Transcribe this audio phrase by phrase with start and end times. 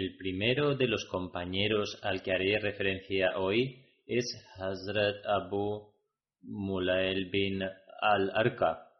[0.00, 4.24] El primero de los compañeros al que haré referencia hoy es
[4.56, 5.92] Hazrat Abu
[6.40, 7.62] Mulail bin
[8.00, 8.90] al-Arqa.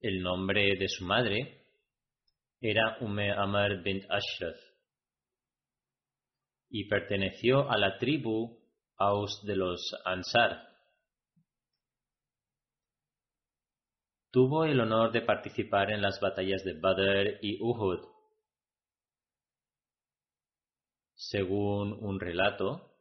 [0.00, 1.64] El nombre de su madre
[2.60, 4.56] era Umme Amr bint Ashraf
[6.70, 8.58] y perteneció a la tribu
[8.96, 10.73] Aus de los Ansar.
[14.34, 18.00] Tuvo el honor de participar en las batallas de Badr y Uhud.
[21.14, 22.98] Según un relato,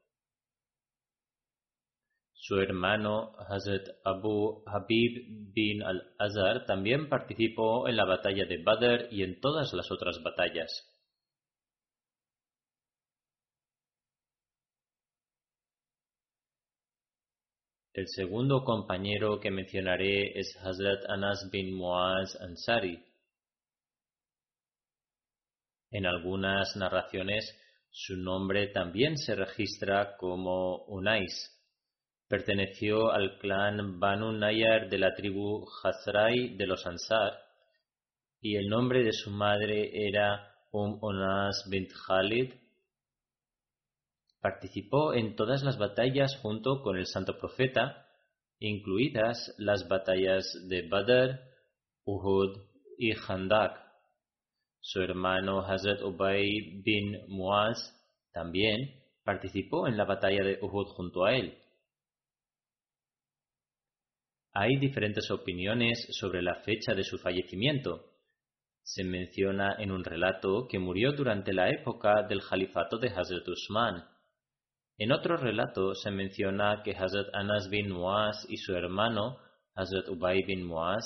[2.34, 9.24] su hermano Hazrat Abu Habib bin al-Azhar también participó en la batalla de Badr y
[9.24, 10.88] en todas las otras batallas.
[17.94, 22.98] El segundo compañero que mencionaré es Hazrat Anas bin Muaz Ansari.
[25.92, 27.46] En algunas narraciones
[27.92, 31.52] su nombre también se registra como Unais.
[32.28, 37.38] Perteneció al clan Banu Nayar de la tribu Hazrai de los Ansar
[38.42, 42.63] y el nombre de su madre era Um Unas bint Khalid
[44.44, 48.10] Participó en todas las batallas junto con el santo profeta,
[48.60, 51.40] incluidas las batallas de Badr,
[52.04, 52.58] Uhud
[52.98, 53.82] y Khandak.
[54.82, 57.78] Su hermano Hazrat Ubay bin Muaz
[58.34, 58.80] también
[59.24, 61.58] participó en la batalla de Uhud junto a él.
[64.52, 68.12] Hay diferentes opiniones sobre la fecha de su fallecimiento.
[68.82, 74.13] Se menciona en un relato que murió durante la época del califato de Hazrat Usman.
[74.98, 79.38] En otro relato se menciona que Hazrat Anas bin Muaz y su hermano
[79.76, 81.04] Hazrat Ubay bin Muaz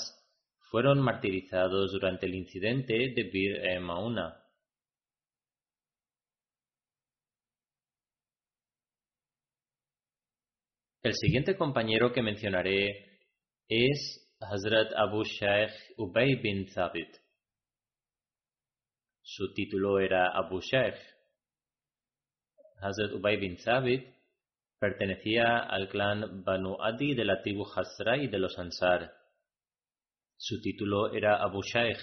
[0.70, 4.44] fueron martirizados durante el incidente de Bir e Mauna.
[11.02, 13.20] El siguiente compañero que mencionaré
[13.68, 17.16] es Hazrat Abu Shaykh Ubay bin Thabit.
[19.22, 21.17] Su título era Abu Shaykh.
[22.80, 24.06] Hazrat Ubay bin Thabit
[24.78, 29.12] pertenecía al clan Banu Adi de la tribu Hazrai de los Ansar.
[30.36, 31.98] Su título era Abu Shaykh.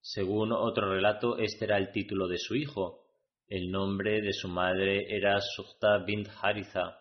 [0.00, 3.04] Según otro relato, este era el título de su hijo.
[3.48, 6.98] El nombre de su madre era Sukta bint Haritha.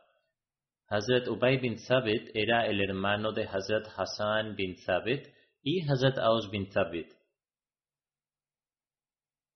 [0.87, 5.27] Hazrat Ubay bin Thabit era el hermano de Hazrat Hassan bin Thabit
[5.63, 7.07] y Hazrat Aus bin Thabit.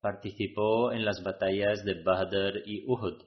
[0.00, 3.22] Participó en las batallas de Badr y Uhud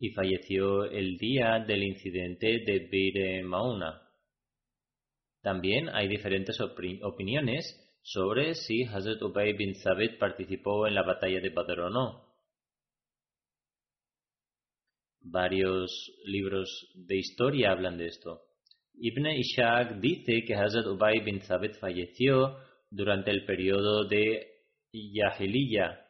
[0.00, 4.00] y falleció el día del incidente de Bir Mauna.
[5.42, 7.64] También hay diferentes opiniones
[8.02, 12.30] sobre si Hazrat Ubay bin Thabit participó en la batalla de Badr o no.
[15.20, 15.90] Varios
[16.24, 18.40] libros de historia hablan de esto.
[18.94, 22.56] Ibn Ishaq dice que Hazrat Ubay bin Thabit falleció
[22.90, 24.48] durante el periodo de
[24.92, 26.06] Yahiliya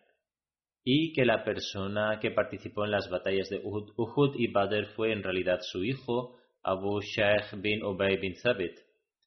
[0.82, 5.22] y que la persona que participó en las batallas de Uhud, y Badr fue en
[5.22, 8.78] realidad su hijo, Abu Shaykh bin Ubay bin Thabit.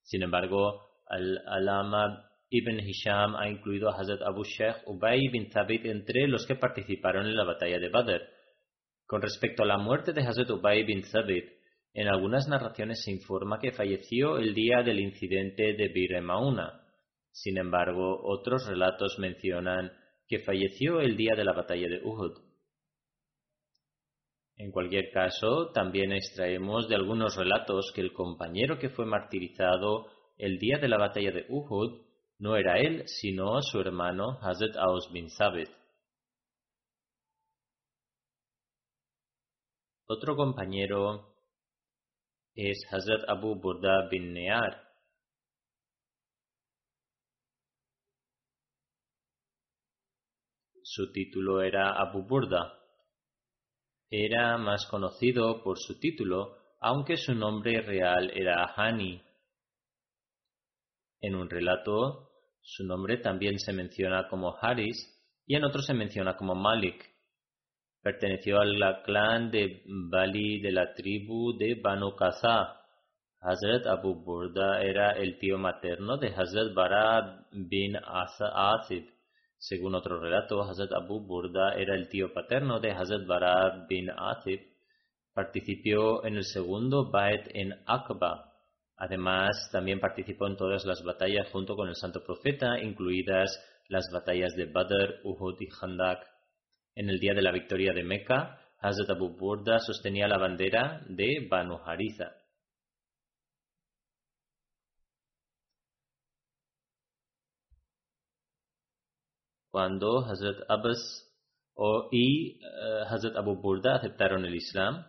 [0.02, 6.28] Sin embargo, Al-Alama Ibn Hisham ha incluido a Hazrat Abu Shaykh Ubay bin Thabit entre
[6.28, 8.22] los que participaron en la batalla de Badr.
[9.06, 11.46] Con respecto a la muerte de Hazrat Ubay bin Thabit,
[11.94, 16.83] en algunas narraciones se informa que falleció el día del incidente de Bir Mauna.
[17.34, 19.92] Sin embargo, otros relatos mencionan
[20.28, 22.38] que falleció el día de la batalla de Uhud.
[24.56, 30.06] En cualquier caso, también extraemos de algunos relatos que el compañero que fue martirizado
[30.38, 32.06] el día de la batalla de Uhud
[32.38, 35.70] no era él, sino su hermano Hazrat Aus bin Sabit.
[40.06, 41.34] Otro compañero
[42.54, 44.93] es Hazrat Abu Burda bin Near.
[50.84, 52.74] Su título era Abu Burda.
[54.10, 59.22] Era más conocido por su título, aunque su nombre real era Hani.
[61.22, 62.32] En un relato,
[62.62, 64.98] su nombre también se menciona como Haris
[65.46, 67.02] y en otro se menciona como Malik.
[68.02, 72.82] Perteneció al clan de Bali de la tribu de Banu Qaza.
[73.40, 79.13] Hazrat Abu Burda era el tío materno de Hazrat Bara bin Asib.
[79.64, 84.60] Según otro relato, Hazrat Abu Burda era el tío paterno de Hazrat Bara bin Asib.
[85.34, 88.52] Participó en el segundo Bait en Aqba.
[88.98, 93.58] Además, también participó en todas las batallas junto con el santo profeta, incluidas
[93.88, 96.28] las batallas de Badr, Uhud y Khandak.
[96.96, 101.48] En el día de la victoria de Meca, Hazrat Abu Burda sostenía la bandera de
[101.50, 102.36] Banu Haritha.
[109.74, 111.00] Cuando Hazrat Abbas
[112.12, 115.04] y eh, Hazrat Abu Burda aceptaron el Islam,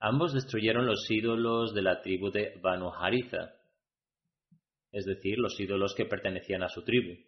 [0.00, 3.52] ambos destruyeron los ídolos de la tribu de Banu Haritha,
[4.92, 7.20] es decir, los ídolos que pertenecían a su tribu.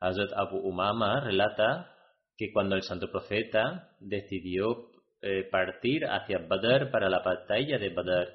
[0.00, 1.94] Hazrat Abu Umama relata
[2.36, 4.90] que cuando el santo profeta decidió
[5.22, 8.34] eh, partir hacia Badr para la batalla de Badr,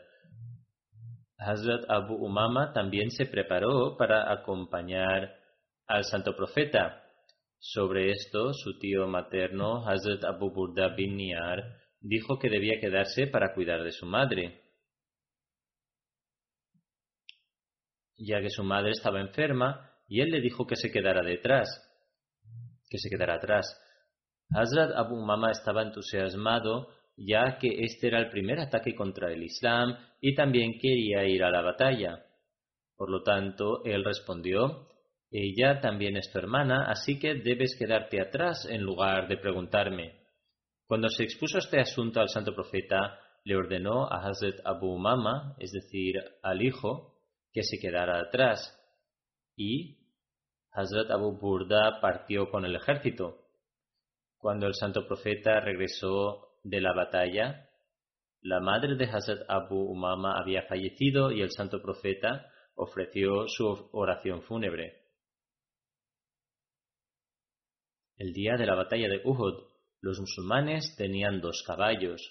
[1.38, 5.36] Hazrat Abu Umama también se preparó para acompañar
[5.88, 7.04] al santo profeta.
[7.60, 11.62] Sobre esto, su tío materno, Hazrat Abu Burda bin Niyar,
[12.00, 14.64] dijo que debía quedarse para cuidar de su madre,
[18.18, 21.70] ya que su madre estaba enferma y él le dijo que se quedara detrás,
[22.90, 23.66] que se quedara atrás.
[24.50, 26.88] Hazrat Abu Umama estaba entusiasmado
[27.20, 31.52] ya que este era el primer ataque contra el Islam y también quería ir a
[31.52, 32.26] la batalla.
[32.96, 34.88] Por lo tanto, él respondió,
[35.32, 40.20] ella también es tu hermana, así que debes quedarte atrás en lugar de preguntarme.
[40.88, 45.72] Cuando se expuso este asunto al santo profeta, le ordenó a Hazrat Abu Umama, es
[45.72, 47.20] decir, al hijo,
[47.52, 48.76] que se quedara atrás.
[49.56, 50.00] Y
[50.72, 53.38] Hazrat Abu Burda partió con el ejército.
[54.38, 57.70] Cuando el santo profeta regresó de la batalla,
[58.42, 64.42] la madre de Hazrat Abu Umama había fallecido y el santo profeta ofreció su oración
[64.42, 65.09] fúnebre.
[68.20, 69.64] El día de la batalla de Uhud,
[70.02, 72.22] los musulmanes tenían dos caballos.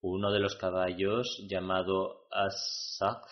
[0.00, 3.30] Uno de los caballos, llamado As-Saqf,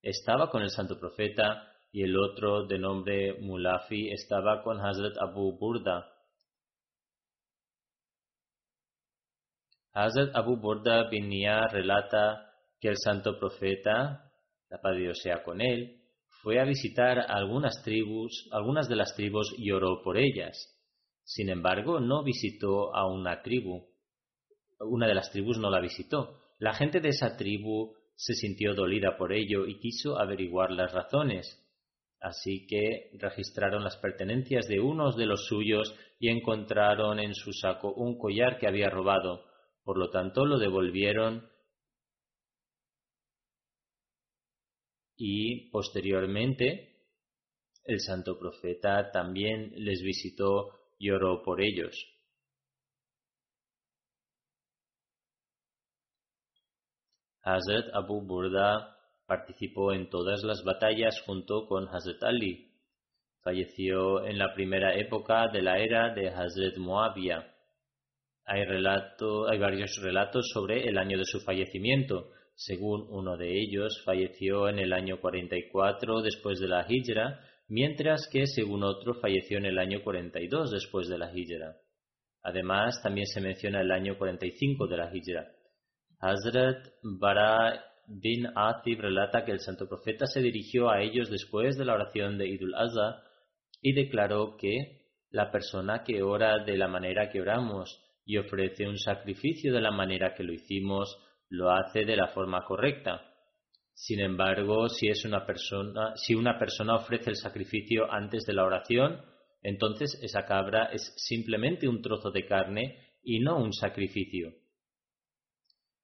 [0.00, 5.58] estaba con el santo profeta y el otro, de nombre Mulafi, estaba con Hazrat Abu
[5.58, 6.10] Burda.
[9.92, 12.50] Hazrat Abu Burda bin Niyar relata
[12.80, 14.32] que el santo profeta,
[14.70, 16.00] la paz de Dios sea con él,
[16.42, 20.79] fue a visitar algunas tribus, algunas de las tribus y oró por ellas.
[21.30, 23.86] Sin embargo, no visitó a una tribu.
[24.80, 26.40] Una de las tribus no la visitó.
[26.58, 31.46] La gente de esa tribu se sintió dolida por ello y quiso averiguar las razones.
[32.18, 37.94] Así que registraron las pertenencias de unos de los suyos y encontraron en su saco
[37.94, 39.44] un collar que había robado
[39.84, 41.48] Por lo tanto, lo devolvieron
[45.16, 47.06] y posteriormente
[47.84, 51.10] el santo profeta también les visitó y
[51.44, 51.96] por ellos.
[57.42, 62.68] Hazrat Abu Burda participó en todas las batallas junto con Hazrat Ali.
[63.42, 67.46] Falleció en la primera época de la era de Hazrat Muawiyah.
[68.44, 72.30] Hay, hay varios relatos sobre el año de su fallecimiento.
[72.54, 77.40] Según uno de ellos, falleció en el año 44 después de la Hijra,
[77.70, 81.76] mientras que según otro falleció en el año 42 después de la Hijra.
[82.42, 85.46] Además, también se menciona el año 45 de la Hijra.
[86.18, 91.84] Hazrat Bara bin Atib relata que el santo profeta se dirigió a ellos después de
[91.84, 93.22] la oración de Idul Azha
[93.80, 98.98] y declaró que la persona que ora de la manera que oramos y ofrece un
[98.98, 101.16] sacrificio de la manera que lo hicimos,
[101.48, 103.29] lo hace de la forma correcta.
[104.00, 108.64] Sin embargo, si es una persona, si una persona ofrece el sacrificio antes de la
[108.64, 109.20] oración,
[109.62, 114.54] entonces esa cabra es simplemente un trozo de carne y no un sacrificio.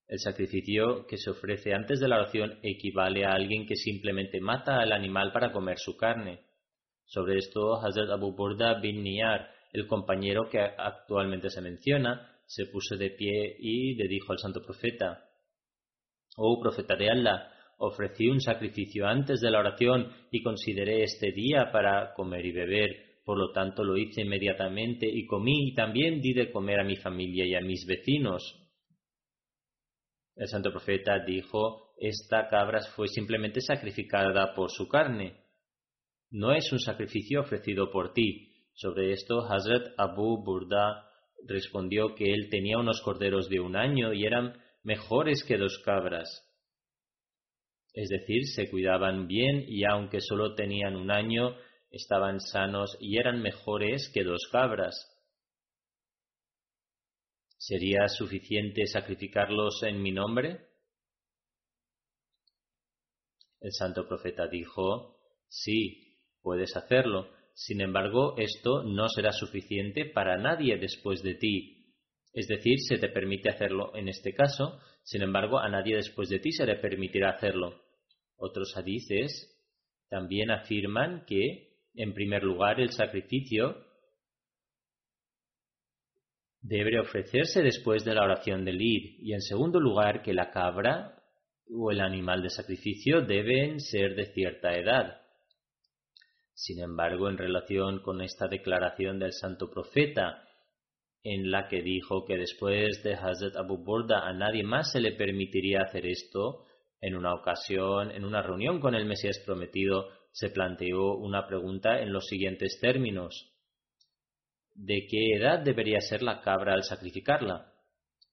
[0.09, 4.79] El sacrificio que se ofrece antes de la oración equivale a alguien que simplemente mata
[4.79, 6.41] al animal para comer su carne.
[7.07, 12.95] Sobre esto, Hazrat Abu Burda bin Niyar, el compañero que actualmente se menciona, se puso
[12.97, 15.31] de pie y le dijo al santo profeta,
[16.37, 21.71] Oh profeta de Allah, ofrecí un sacrificio antes de la oración y consideré este día
[21.73, 26.33] para comer y beber, por lo tanto lo hice inmediatamente y comí y también di
[26.33, 28.63] de comer a mi familia y a mis vecinos.
[30.37, 35.45] El santo profeta dijo, esta cabra fue simplemente sacrificada por su carne.
[36.31, 38.53] No es un sacrificio ofrecido por ti.
[38.75, 41.09] Sobre esto, Hazrat Abu Burda
[41.47, 46.46] respondió que él tenía unos corderos de un año y eran mejores que dos cabras.
[47.97, 51.57] Es decir, se cuidaban bien y aunque solo tenían un año,
[51.91, 54.95] estaban sanos y eran mejores que dos cabras.
[57.57, 60.61] ¿Sería suficiente sacrificarlos en mi nombre?
[63.61, 67.31] El santo profeta dijo, sí, puedes hacerlo.
[67.55, 71.95] Sin embargo, esto no será suficiente para nadie después de ti.
[72.35, 76.41] Es decir, se te permite hacerlo en este caso, sin embargo, a nadie después de
[76.41, 77.86] ti se le permitirá hacerlo.
[78.37, 79.53] Otros hadices
[80.09, 83.85] también afirman que, en primer lugar, el sacrificio
[86.61, 91.23] debe ofrecerse después de la oración del id y en segundo lugar que la cabra
[91.71, 95.21] o el animal de sacrificio deben ser de cierta edad.
[96.55, 100.43] Sin embargo, en relación con esta declaración del santo profeta,
[101.23, 105.13] en la que dijo que después de Hazrat Abu Burda a nadie más se le
[105.13, 106.66] permitiría hacer esto,
[107.01, 112.13] en una ocasión, en una reunión con el Mesías prometido, se planteó una pregunta en
[112.13, 113.53] los siguientes términos
[114.75, 117.73] de qué edad debería ser la cabra al sacrificarla.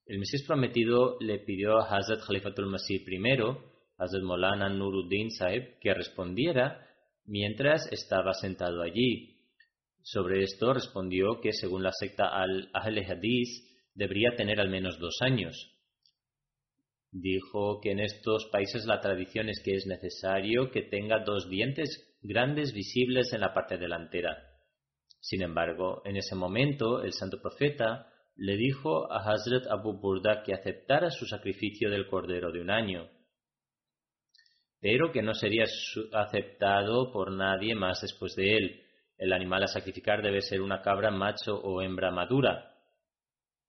[0.06, 3.38] El Mesías prometido le pidió a Hazrat Khalifatul Masih I,
[3.96, 6.86] Hazrat Molana Nuruddin Saib, que respondiera
[7.24, 9.38] mientras estaba sentado allí.
[10.02, 13.48] Sobre esto respondió que según la secta al-Ahl Hadith
[13.94, 15.73] debería tener al menos dos años.
[17.16, 22.18] Dijo que en estos países la tradición es que es necesario que tenga dos dientes
[22.20, 24.36] grandes visibles en la parte delantera.
[25.20, 30.54] Sin embargo, en ese momento el santo profeta le dijo a Hazrat Abu Burda que
[30.54, 33.08] aceptara su sacrificio del cordero de un año,
[34.80, 35.66] pero que no sería
[36.14, 38.82] aceptado por nadie más después de él.
[39.18, 42.74] El animal a sacrificar debe ser una cabra macho o hembra madura.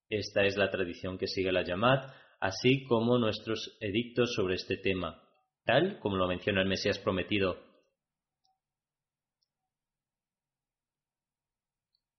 [0.09, 5.21] Esta es la tradición que sigue la Yamat, así como nuestros edictos sobre este tema,
[5.65, 7.65] tal como lo menciona el Mesías prometido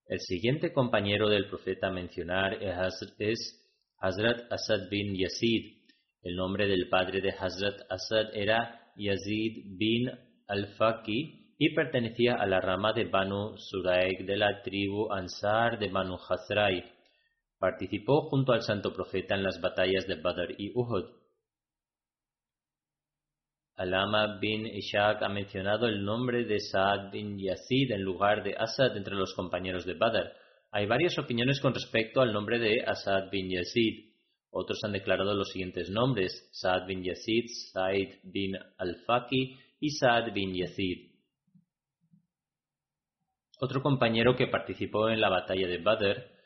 [0.09, 2.63] El siguiente compañero del profeta a mencionar
[3.19, 3.69] es
[3.99, 5.79] Hazrat Asad bin Yazid.
[6.21, 10.09] El nombre del padre de Hazrat Asad era Yazid bin
[10.47, 16.17] al-Faqi y pertenecía a la rama de Banu Suraik de la tribu Ansar de Banu.
[17.59, 21.05] Participó junto al santo profeta en las batallas de Badr y Uhud.
[23.75, 28.97] Alama bin Ishaq ha mencionado el nombre de Saad bin Yazid en lugar de Asad
[28.97, 30.33] entre los compañeros de Badr.
[30.71, 34.13] Hay varias opiniones con respecto al nombre de Asad bin Yazid.
[34.49, 40.55] Otros han declarado los siguientes nombres: Saad bin Yazid, Said bin al-Faqi y Saad bin
[40.55, 41.11] Yazid.
[43.59, 46.36] Otro compañero que participó en la batalla de Badr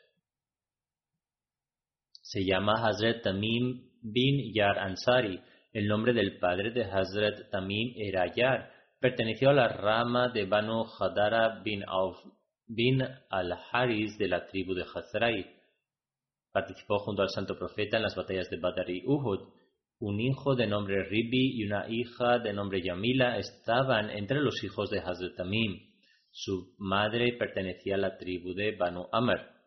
[2.32, 5.38] Se llama Hazrat Tamim bin Yar Ansari.
[5.70, 8.70] El nombre del padre de Hazrat Tamim era Yar.
[8.98, 11.84] Perteneció a la rama de Banu Hadara bin
[12.66, 15.44] bin al-Haris de la tribu de Hazrai.
[16.50, 19.50] Participó junto al santo profeta en las batallas de Badr y Uhud.
[19.98, 24.88] Un hijo de nombre Ribi y una hija de nombre Yamila estaban entre los hijos
[24.88, 25.76] de Hazrat Tamim.
[26.30, 29.61] Su madre pertenecía a la tribu de Banu Amr.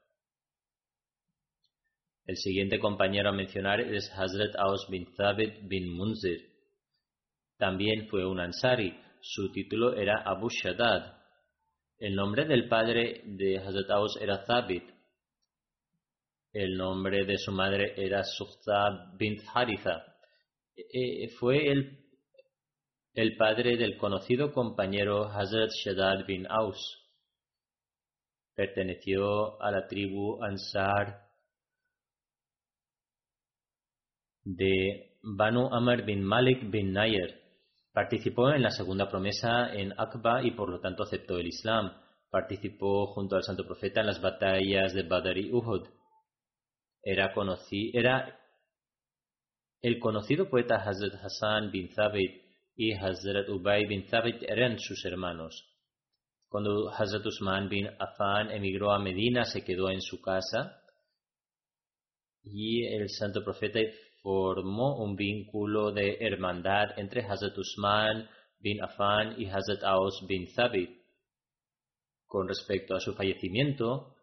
[2.26, 6.42] El siguiente compañero a mencionar es Hazrat Aus bin Thabit bin Munzir.
[7.58, 9.00] También fue un Ansari.
[9.22, 11.22] Su título era Abu Shaddad.
[12.00, 14.84] El nombre del padre de Hazrat Aus era Thabit.
[16.52, 20.04] El nombre de su madre era Sufta bint Haritha.
[20.76, 22.08] E, fue el,
[23.14, 27.04] el padre del conocido compañero Hazrat Shaddad bin Aus.
[28.56, 31.25] Perteneció a la tribu Ansar
[34.46, 37.42] de Banu Amr bin Malik bin Nayer.
[37.92, 41.92] Participó en la segunda promesa en Aqba y por lo tanto aceptó el Islam.
[42.30, 45.88] Participó junto al santo profeta en las batallas de Badr y Uhud.
[47.02, 47.34] Era,
[47.94, 48.40] era
[49.82, 52.44] el conocido poeta Hazrat Hassan bin Thabit
[52.76, 55.72] y Hazrat Ubay bin Thabit eran sus hermanos.
[56.50, 60.82] Cuando Hazrat Usman bin Affan emigró a Medina, se quedó en su casa
[62.44, 63.80] y el santo profeta
[64.26, 68.28] formó un vínculo de hermandad entre Hazrat Usman
[68.58, 70.90] bin Affan y Hazrat Aus bin Thabit.
[72.26, 74.16] Con respecto a su fallecimiento,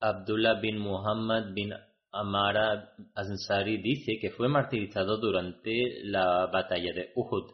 [0.00, 1.72] Abdullah bin Muhammad bin
[2.10, 7.52] Amara Ansari dice que fue martirizado durante la batalla de Uhud.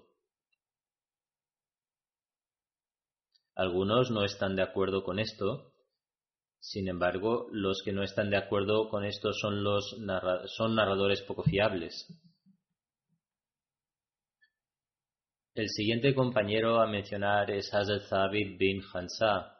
[3.55, 5.70] Algunos no están de acuerdo con esto,
[6.61, 9.97] sin embargo, los que no están de acuerdo con esto son, los
[10.57, 12.07] son narradores poco fiables.
[15.55, 19.57] El siguiente compañero a mencionar es Hazrat Thabit bin Hansa.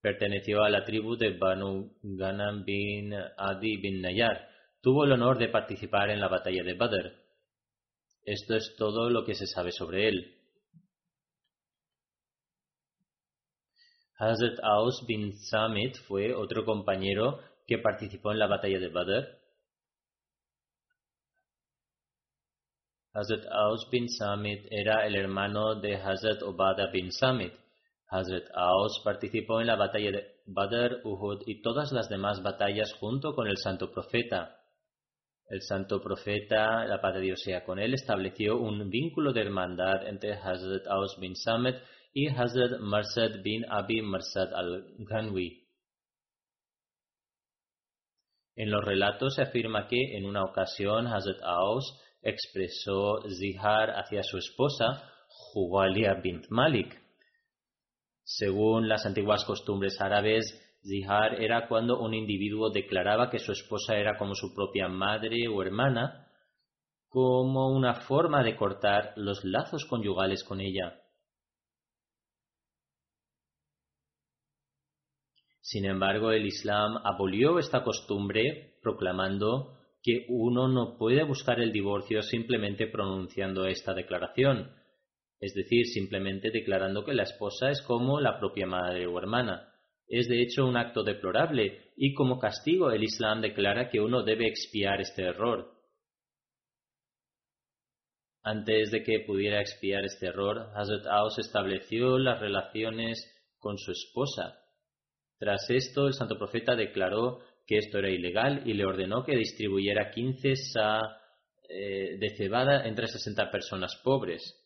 [0.00, 4.48] Perteneció a la tribu de Banu Ghanam bin Adi bin Nayar.
[4.80, 7.12] Tuvo el honor de participar en la batalla de Badr.
[8.22, 10.37] Esto es todo lo que se sabe sobre él.
[14.20, 19.38] Hazrat Aus bin Samit fue otro compañero que participó en la batalla de Badr.
[23.14, 27.52] Hazrat Aus bin Samit era el hermano de Hazrat Obada bin Samit.
[28.08, 33.36] Hazrat Aus participó en la batalla de Badr, Uhud y todas las demás batallas junto
[33.36, 34.56] con el santo profeta.
[35.46, 40.08] El santo profeta, la paz de Dios sea con él, estableció un vínculo de hermandad
[40.08, 41.76] entre Hazrat Aus bin Samit
[42.12, 45.68] y Hazrat Marsad bin Abi Marsad al-Ghanwi.
[48.56, 54.38] En los relatos se afirma que en una ocasión Hazrat Aus expresó zihar hacia su
[54.38, 57.00] esposa Juwalia bint Malik.
[58.24, 60.44] Según las antiguas costumbres árabes,
[60.82, 65.62] zihar era cuando un individuo declaraba que su esposa era como su propia madre o
[65.62, 66.26] hermana,
[67.08, 71.00] como una forma de cortar los lazos conyugales con ella.
[75.68, 82.22] Sin embargo, el Islam abolió esta costumbre proclamando que uno no puede buscar el divorcio
[82.22, 84.74] simplemente pronunciando esta declaración,
[85.38, 89.74] es decir, simplemente declarando que la esposa es como la propia madre o hermana.
[90.06, 94.48] Es de hecho un acto deplorable y como castigo el Islam declara que uno debe
[94.48, 95.74] expiar este error.
[98.42, 103.22] Antes de que pudiera expiar este error, Hazrat Aus estableció las relaciones
[103.58, 104.64] con su esposa
[105.38, 110.10] tras esto, el santo profeta declaró que esto era ilegal y le ordenó que distribuyera
[110.10, 111.00] 15 sa
[111.68, 114.56] eh, de cebada entre 60 personas pobres.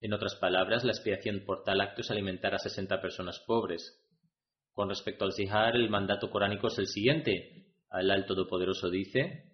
[0.00, 4.04] En otras palabras, la expiación por tal acto es alimentar a 60 personas pobres.
[4.72, 7.72] Con respecto al zihar, el mandato coránico es el siguiente.
[7.90, 9.47] Alá el Todopoderoso dice,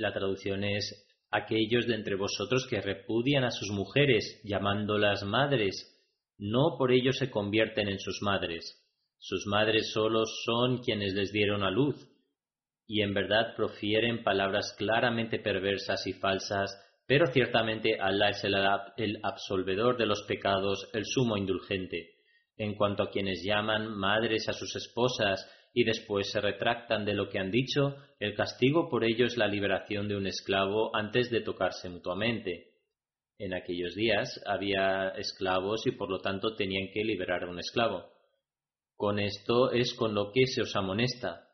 [0.00, 5.94] La traducción es aquellos de entre vosotros que repudian a sus mujeres, llamándolas madres,
[6.38, 8.82] no por ello se convierten en sus madres.
[9.18, 12.08] Sus madres solo son quienes les dieron a luz,
[12.86, 16.74] y en verdad profieren palabras claramente perversas y falsas,
[17.06, 18.54] pero ciertamente Allah es el,
[18.96, 22.14] el absolvedor de los pecados, el sumo indulgente.
[22.56, 27.28] En cuanto a quienes llaman madres a sus esposas y después se retractan de lo
[27.28, 31.40] que han dicho, el castigo por ello es la liberación de un esclavo antes de
[31.40, 32.70] tocarse mutuamente.
[33.38, 38.10] En aquellos días había esclavos y por lo tanto tenían que liberar a un esclavo.
[38.96, 41.48] Con esto es con lo que se os amonesta.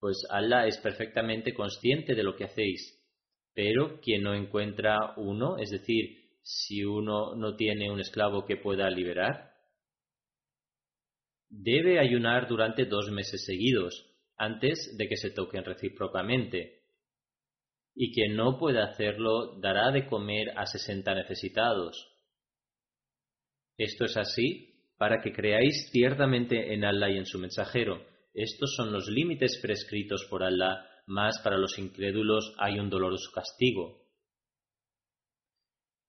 [0.00, 2.98] Pues Allah es perfectamente consciente de lo que hacéis.
[3.52, 8.88] Pero quien no encuentra uno, es decir, si uno no tiene un esclavo que pueda
[8.90, 9.53] liberar,
[11.62, 16.82] debe ayunar durante dos meses seguidos, antes de que se toquen recíprocamente.
[17.94, 22.10] Y quien no pueda hacerlo dará de comer a sesenta necesitados.
[23.76, 28.04] Esto es así para que creáis ciertamente en Allah y en su mensajero.
[28.32, 34.02] Estos son los límites prescritos por Allah, más para los incrédulos hay un doloroso castigo.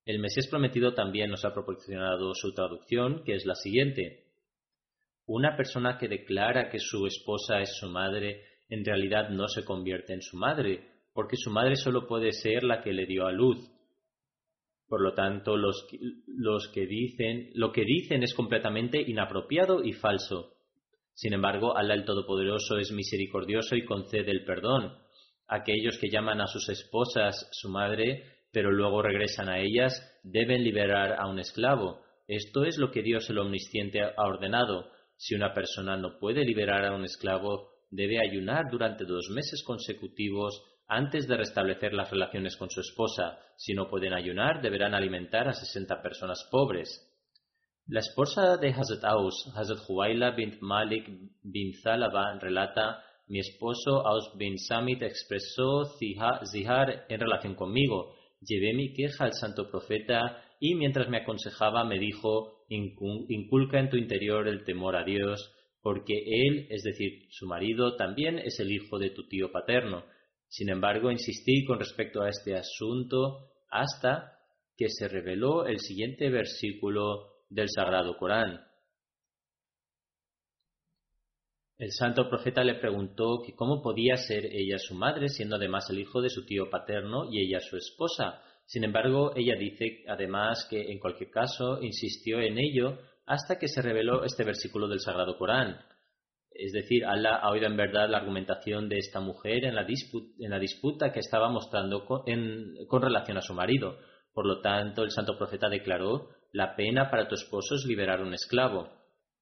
[0.04, 4.25] El Mesías prometido también nos ha proporcionado su traducción, que es la siguiente.
[5.26, 10.12] Una persona que declara que su esposa es su madre en realidad no se convierte
[10.12, 13.58] en su madre, porque su madre solo puede ser la que le dio a luz.
[14.88, 15.86] Por lo tanto, los,
[16.26, 20.52] los que dicen, lo que dicen es completamente inapropiado y falso.
[21.14, 24.92] Sin embargo, Allah el Todopoderoso es misericordioso y concede el perdón.
[25.48, 31.16] Aquellos que llaman a sus esposas su madre, pero luego regresan a ellas, deben liberar
[31.18, 32.00] a un esclavo.
[32.28, 34.90] Esto es lo que Dios el Omnisciente ha ordenado.
[35.16, 40.62] Si una persona no puede liberar a un esclavo, debe ayunar durante dos meses consecutivos
[40.88, 43.38] antes de restablecer las relaciones con su esposa.
[43.56, 47.02] Si no pueden ayunar, deberán alimentar a sesenta personas pobres.
[47.88, 51.08] La esposa de Hazrat Aus, Hazrat Huwaila bint Malik
[51.42, 58.14] bin Zalaba, relata mi esposo Aus bin Samit expresó zihar en relación conmigo.
[58.40, 63.96] Llevé mi queja al santo profeta y mientras me aconsejaba me dijo, inculca en tu
[63.96, 68.98] interior el temor a Dios, porque él, es decir, su marido, también es el hijo
[68.98, 70.04] de tu tío paterno.
[70.48, 74.32] Sin embargo, insistí con respecto a este asunto hasta
[74.76, 78.60] que se reveló el siguiente versículo del Sagrado Corán.
[81.78, 85.98] El santo profeta le preguntó que cómo podía ser ella su madre, siendo además el
[85.98, 88.42] hijo de su tío paterno y ella su esposa.
[88.66, 93.80] Sin embargo, ella dice además que en cualquier caso insistió en ello hasta que se
[93.80, 95.78] reveló este versículo del Sagrado Corán.
[96.50, 99.84] Es decir, Allah ha oído en verdad la argumentación de esta mujer en la,
[100.58, 102.22] disputa, que estaba mostrando con,
[102.88, 103.98] con relación a su marido.
[104.32, 108.24] Por lo tanto, el santo profeta declaró, la pena para tu esposo es liberar a
[108.24, 108.88] un esclavo.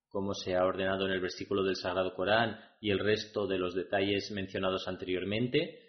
[0.09, 3.75] Como se ha ordenado en el versículo del Sagrado Corán y el resto de los
[3.75, 5.81] detalles mencionados anteriormente,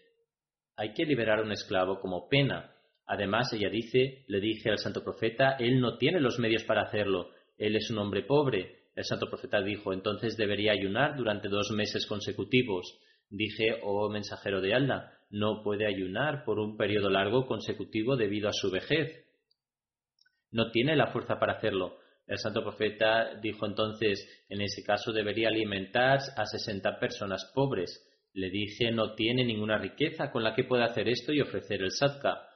[0.76, 2.75] hay que liberar a un esclavo como pena.
[3.08, 7.30] Además, ella dice, le dije al santo profeta, él no tiene los medios para hacerlo,
[7.58, 8.86] él es un hombre pobre.
[8.96, 13.00] El santo profeta dijo, entonces debería ayunar durante dos meses consecutivos.
[13.30, 18.54] Dije, oh mensajero de Allah, no puede ayunar por un periodo largo consecutivo debido a
[18.54, 19.26] su vejez.
[20.52, 21.98] No tiene la fuerza para hacerlo.
[22.28, 28.04] El santo profeta dijo entonces, en ese caso debería alimentar a sesenta personas pobres.
[28.34, 31.92] Le dije, no tiene ninguna riqueza con la que pueda hacer esto y ofrecer el
[31.92, 32.48] sadka.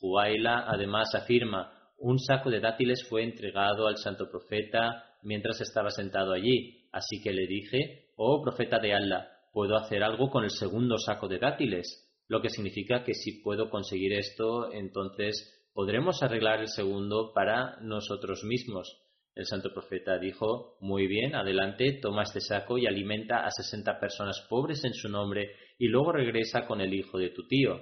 [0.00, 6.32] Juaila además afirma, un saco de dátiles fue entregado al santo profeta mientras estaba sentado
[6.32, 10.96] allí, así que le dije, oh profeta de Allah, ¿puedo hacer algo con el segundo
[10.98, 12.08] saco de dátiles?
[12.28, 18.44] Lo que significa que si puedo conseguir esto, entonces podremos arreglar el segundo para nosotros
[18.44, 19.02] mismos.
[19.34, 24.44] El santo profeta dijo, muy bien, adelante, toma este saco y alimenta a sesenta personas
[24.48, 27.80] pobres en su nombre y luego regresa con el hijo de tu tío.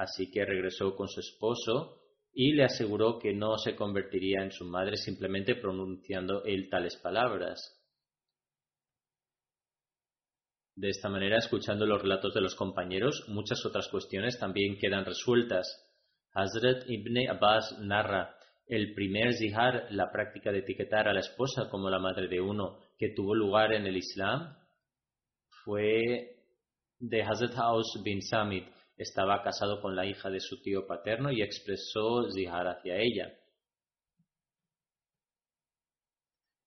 [0.00, 2.00] Así que regresó con su esposo
[2.32, 7.60] y le aseguró que no se convertiría en su madre simplemente pronunciando él tales palabras.
[10.74, 15.68] De esta manera, escuchando los relatos de los compañeros, muchas otras cuestiones también quedan resueltas.
[16.32, 18.34] Hazrat Ibn Abbas narra
[18.68, 22.78] el primer zihar, la práctica de etiquetar a la esposa como la madre de uno,
[22.96, 24.56] que tuvo lugar en el Islam,
[25.62, 26.38] fue
[26.98, 28.64] de Hazrat Haus bin Samit,
[29.00, 33.34] estaba casado con la hija de su tío paterno y expresó zihar hacia ella.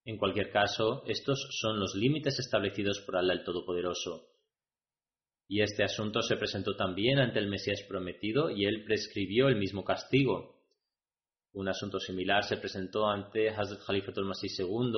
[0.03, 4.29] En cualquier caso, estos son los límites establecidos por Allah el Todopoderoso.
[5.47, 9.83] y este asunto se presentó también ante el Mesías prometido y él prescribió el mismo
[9.83, 10.63] castigo.
[11.51, 14.93] Un asunto similar se presentó ante Hazrat Khalifatul Masih II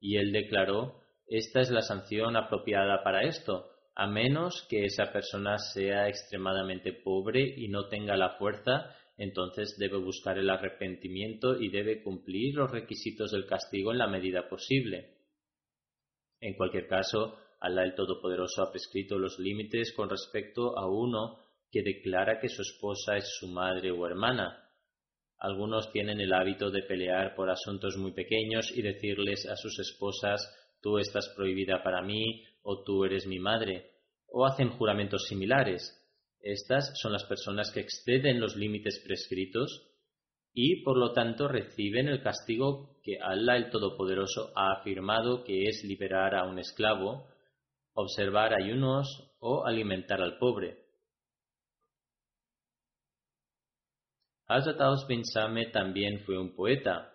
[0.00, 5.58] y él declaró esta es la sanción apropiada para esto, a menos que esa persona
[5.58, 12.00] sea extremadamente pobre y no tenga la fuerza, entonces debe buscar el arrepentimiento y debe
[12.04, 15.16] cumplir los requisitos del castigo en la medida posible.
[16.40, 21.82] En cualquier caso, Allah el Todopoderoso ha prescrito los límites con respecto a uno que
[21.82, 24.64] declara que su esposa es su madre o hermana.
[25.38, 30.40] Algunos tienen el hábito de pelear por asuntos muy pequeños y decirles a sus esposas
[30.80, 33.92] tú estás prohibida para mí o tú eres mi madre,
[34.26, 35.82] o hacen juramentos similares.
[36.38, 39.88] Estas son las personas que exceden los límites prescritos
[40.52, 45.82] y por lo tanto reciben el castigo que Allah el Todopoderoso ha afirmado que es
[45.82, 47.26] liberar a un esclavo,
[47.94, 50.76] observar ayunos o alimentar al pobre.
[54.46, 57.14] Hazrat bin Samet también fue un poeta.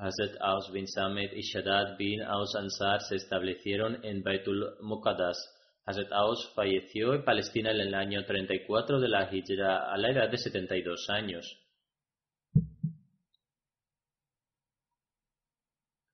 [0.00, 5.36] Hazrat Aus bin Samet y Shaddad bin Aus Ansar se establecieron en Baitul Muqaddas.
[5.84, 10.30] Hazrat Aus falleció en Palestina en el año 34 de la Hijra a la edad
[10.30, 11.44] de 72 años.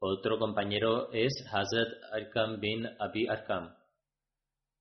[0.00, 3.72] Otro compañero es Hazrat Arkam bin Abi Arkam.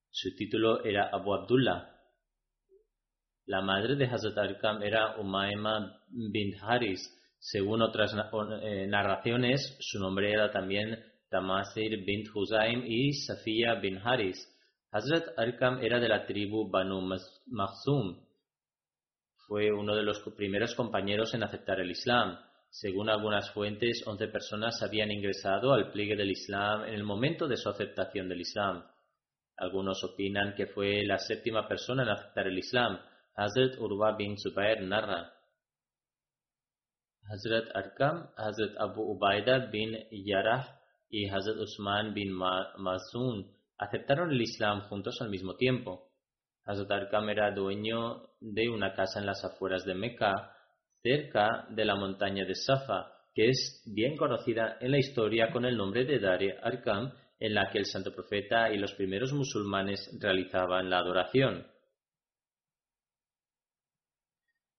[0.10, 1.91] Su título era Abu Abdullah.
[3.46, 7.14] La madre de Hazrat Arkam era Umayma bin Haris.
[7.39, 8.15] Según otras
[8.63, 14.52] eh, narraciones, su nombre era también Tamasir bin Huzaim y Safiya bin Haris.
[14.91, 17.02] Hazrat Arkam era de la tribu Banu
[17.48, 18.26] Mahzum.
[19.48, 22.39] Fue uno de los primeros compañeros en aceptar el Islam.
[22.69, 27.58] Según algunas fuentes, once personas habían ingresado al pliegue del Islam en el momento de
[27.58, 28.84] su aceptación del Islam.
[29.58, 33.00] Algunos opinan que fue la séptima persona en aceptar el Islam.
[33.36, 35.35] Hazrat Urwa bin Zubair narra.
[37.28, 44.82] Hazrat Arkam, Hazrat Abu Ubaida bin Yarah y Hazrat Usman bin Mazun aceptaron el Islam
[44.90, 46.12] juntos al mismo tiempo.
[46.66, 50.52] Hazrat Arkam era dueño de una casa en las afueras de Mecca
[51.02, 55.78] cerca de la montaña de Safa, que es bien conocida en la historia con el
[55.78, 60.90] nombre de Dare Arkam, en la que el santo profeta y los primeros musulmanes realizaban
[60.90, 61.68] la adoración.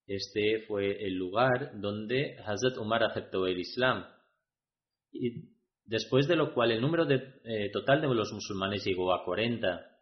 [0.06, 4.06] Este fue el lugar donde Hazrat Umar aceptó el Islam.
[5.12, 5.50] Y
[5.84, 9.96] después de lo cual el número eh, total de los musulmanes llegó a 40.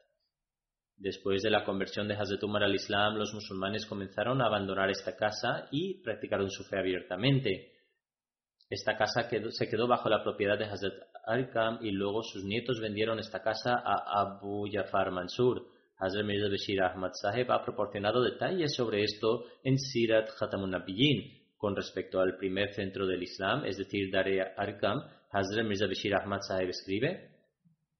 [0.97, 5.17] Después de la conversión de Hazrat Umar al Islam, los musulmanes comenzaron a abandonar esta
[5.17, 7.73] casa y practicaron su fe abiertamente.
[8.69, 10.95] Esta casa se quedó bajo la propiedad de Hazrat
[11.27, 15.74] Arkam y luego sus nietos vendieron esta casa a Abu Jafar Mansur.
[15.99, 21.43] Hazrat Mirza Bashir Ahmad Saheb ha proporcionado detalles sobre esto en Sirat Khatamun Nabiyyin.
[21.57, 26.41] Con respecto al primer centro del Islam, es decir, Dare Arkam, Hazrat Mirza Bashir Ahmad
[26.41, 27.31] Saheb escribe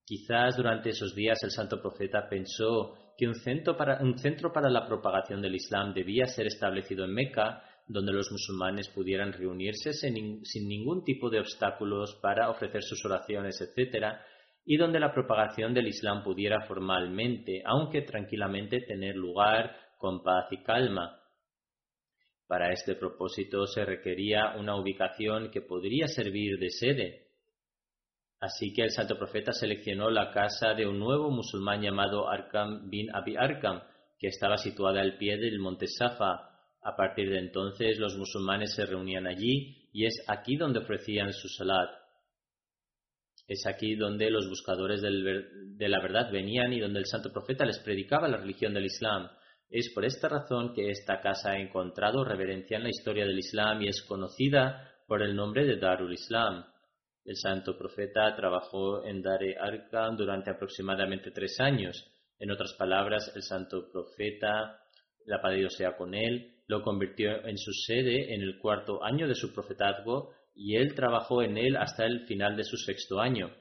[0.05, 4.69] Quizás durante esos días el santo profeta pensó que un centro, para, un centro para
[4.69, 10.45] la propagación del Islam debía ser establecido en Meca, donde los musulmanes pudieran reunirse sin,
[10.45, 14.17] sin ningún tipo de obstáculos para ofrecer sus oraciones, etc.,
[14.65, 20.63] y donde la propagación del Islam pudiera formalmente, aunque tranquilamente, tener lugar con paz y
[20.63, 21.21] calma.
[22.47, 27.25] Para este propósito se requería una ubicación que podría servir de sede,
[28.39, 33.07] Así que el santo profeta seleccionó la casa de un nuevo musulmán llamado Arkam bin
[33.11, 33.81] Abi Arkam,
[34.19, 36.51] que estaba situada al pie del monte Safa.
[36.81, 41.47] A partir de entonces los musulmanes se reunían allí y es aquí donde ofrecían su
[41.47, 41.89] salat.
[43.47, 47.79] Es aquí donde los buscadores de la verdad venían y donde el santo profeta les
[47.79, 49.29] predicaba la religión del Islam.
[49.69, 53.81] Es por esta razón que esta casa ha encontrado reverencia en la historia del Islam
[53.81, 56.65] y es conocida por el nombre de Darul Islam.
[57.23, 62.03] El santo profeta trabajó en Dare Arkam durante aproximadamente tres años.
[62.39, 64.79] En otras palabras, el santo profeta,
[65.25, 69.27] la paz Dios sea con él, lo convirtió en su sede en el cuarto año
[69.27, 73.51] de su profetazgo y él trabajó en él hasta el final de su sexto año.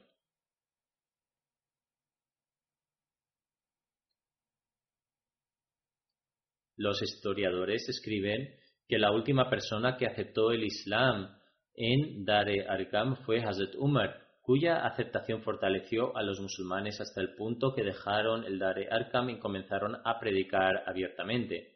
[6.76, 8.54] Los historiadores escriben
[8.88, 11.36] que la última persona que aceptó el Islam
[11.74, 17.74] en Dare Arkam fue Hazrat Umar, cuya aceptación fortaleció a los musulmanes hasta el punto
[17.74, 21.73] que dejaron el Dare Arkam y comenzaron a predicar abiertamente.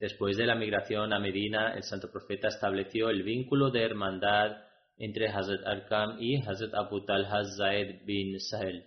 [0.00, 4.64] Después de la migración a Medina, el santo profeta estableció el vínculo de hermandad
[4.96, 8.86] entre Hazrat Arkam y Hazrat Abu Talha Zaid bin Sahel.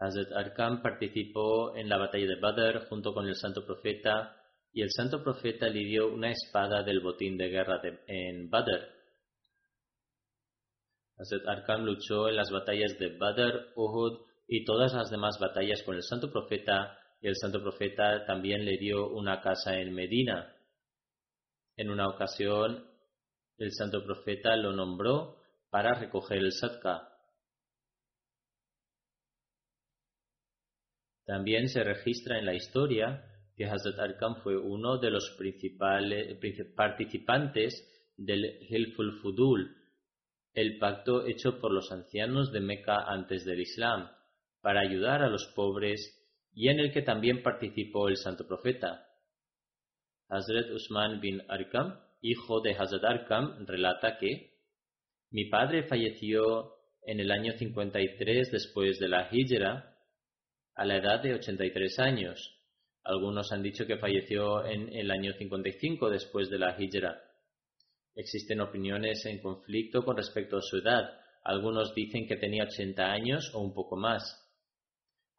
[0.00, 4.36] Hazrat Arkam participó en la batalla de Badr junto con el santo profeta
[4.72, 8.88] y el santo profeta le dio una espada del botín de guerra en Badr.
[11.18, 15.94] Hazrat Arkam luchó en las batallas de Badr, Uhud y todas las demás batallas con
[15.94, 20.54] el santo profeta y el santo profeta también le dio una casa en Medina.
[21.76, 22.84] En una ocasión,
[23.56, 25.36] el santo profeta lo nombró
[25.70, 27.08] para recoger el sadka.
[31.24, 36.38] También se registra en la historia que Hazrat Arkam fue uno de los principales
[36.74, 37.84] participantes
[38.16, 39.76] del Hilful Fudul,
[40.54, 44.08] el pacto hecho por los ancianos de Meca antes del Islam,
[44.60, 46.17] para ayudar a los pobres
[46.58, 49.06] y en el que también participó el santo profeta.
[50.28, 54.58] Hazrat Usman bin Arkam, hijo de Hazrat Arkam, relata que
[55.30, 56.74] mi padre falleció
[57.06, 59.98] en el año 53 después de la Hijra
[60.74, 62.58] a la edad de 83 años.
[63.04, 67.22] Algunos han dicho que falleció en el año 55 después de la Hijra.
[68.16, 71.04] Existen opiniones en conflicto con respecto a su edad.
[71.44, 74.47] Algunos dicen que tenía 80 años o un poco más.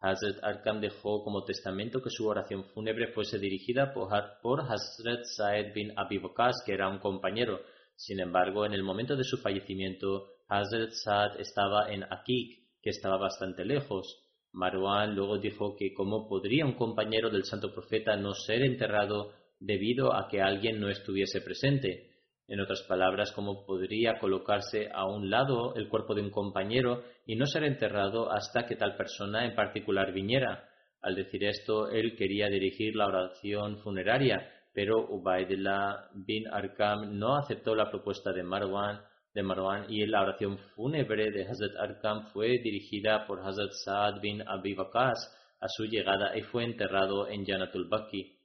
[0.02, 5.92] Hazrat Arkam dejó como testamento que su oración fúnebre fuese dirigida por, Hazrat Saed bin
[5.98, 6.22] Abi
[6.66, 7.60] que era un compañero.
[7.96, 13.18] Sin embargo, en el momento de su fallecimiento, Hazrat Saad estaba en Akik, que estaba
[13.18, 14.24] bastante lejos.
[14.54, 20.16] Marwan luego dijo que cómo podría un compañero del santo profeta no ser enterrado debido
[20.16, 22.09] a que alguien no estuviese presente.
[22.50, 27.36] En otras palabras, cómo podría colocarse a un lado el cuerpo de un compañero y
[27.36, 30.68] no ser enterrado hasta que tal persona en particular viniera.
[31.02, 37.76] Al decir esto, él quería dirigir la oración funeraria, pero Ubaidullah bin Arkam no aceptó
[37.76, 39.00] la propuesta de Marwan
[39.34, 44.42] de Marwan y la oración fúnebre de Hazrat Arkam fue dirigida por Hazrat Saad bin
[44.42, 48.40] Abi a su llegada y fue enterrado en Janatul Baki.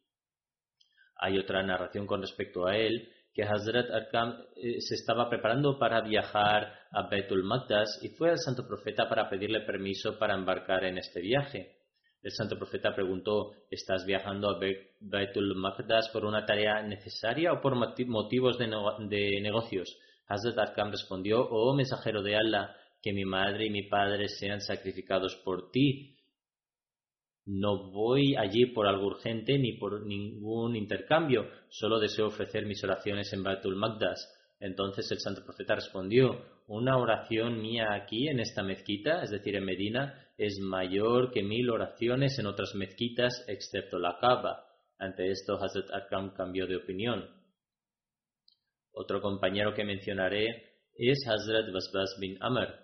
[1.17, 6.01] Hay otra narración con respecto a él, que Hazrat Arkam eh, se estaba preparando para
[6.03, 10.99] viajar a Betul Maqdas y fue al santo profeta para pedirle permiso para embarcar en
[10.99, 11.77] este viaje.
[12.23, 14.59] El santo profeta preguntó, ¿estás viajando a
[15.01, 19.99] Betul Maqdas por una tarea necesaria o por motivos de negocios?
[20.27, 25.37] Hazrat Arkam respondió, oh mensajero de Allah, que mi madre y mi padre sean sacrificados
[25.44, 26.13] por ti.
[27.46, 33.33] No voy allí por algo urgente ni por ningún intercambio, solo deseo ofrecer mis oraciones
[33.33, 34.33] en Batul Magdas.
[34.61, 39.64] Entonces el santo profeta respondió, una oración mía aquí en esta mezquita, es decir, en
[39.64, 44.64] Medina, es mayor que mil oraciones en otras mezquitas excepto la Kaaba.
[44.98, 47.28] Ante esto Hazrat Arkam cambió de opinión.
[48.92, 52.74] Otro compañero que mencionaré es Hazrat Basbas bin Amr.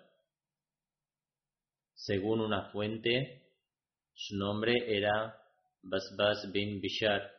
[1.93, 3.50] Según una fuente,
[4.27, 5.35] su nombre era
[5.81, 7.31] Basbas bin Bishar.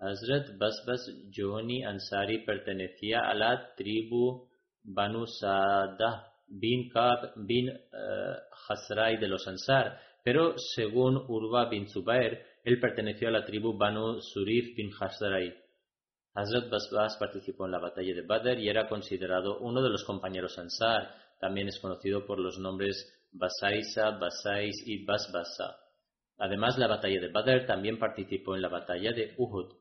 [0.00, 4.48] Hazrat Basbas Johani Ansari pertenecía a la tribu
[4.84, 12.78] Banu Sa'dah bin Kab bin uh, de los Ansar, pero según Urwa bin Zubair, él
[12.78, 15.54] perteneció a la tribu Banu Surif bin Hasrai.
[16.34, 20.58] Hazrat Basbas participó en la batalla de Badr y era considerado uno de los compañeros
[20.58, 21.14] Ansar.
[21.40, 25.76] También es conocido por los nombres Basaisa, Basais y Basbasa.
[26.38, 29.74] Además, la batalla de Badr también participó en la batalla de Uhud.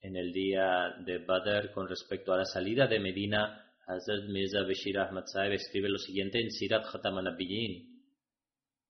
[0.00, 4.98] En el día de Badr, con respecto a la salida de Medina, Hazrat Mirza Bashir
[4.98, 7.18] Ahmad escribe lo siguiente en Sirat Khatam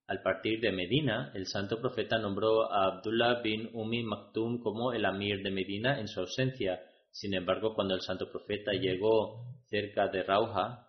[0.08, 5.04] Al partir de Medina, el santo profeta nombró a Abdullah bin Umi Maktum como el
[5.04, 6.82] amir de Medina en su ausencia.
[7.10, 10.88] Sin embargo, cuando el santo profeta llegó cerca de Rauha,